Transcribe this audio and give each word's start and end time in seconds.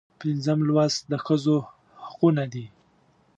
پنځم 0.19 0.59
لوست 0.67 0.99
د 1.11 1.13
ښځو 1.25 1.57
حقونه 2.05 2.43
دي. 2.53 2.65